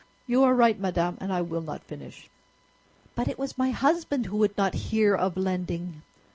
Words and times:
"You 0.25 0.41
are 0.41 0.55
right, 0.55 0.79
madame, 0.79 1.19
and 1.21 1.31
I 1.31 1.43
will 1.43 1.61
not 1.61 1.83
finish." 1.83 2.27
"But 3.13 3.27
it 3.27 3.37
was 3.37 3.55
my 3.55 3.69
husband 3.69 4.25
who 4.25 4.37
would 4.37 4.57
not 4.57 4.73
hear 4.89 5.13
of 5.13 5.37
lending." 5.37 6.01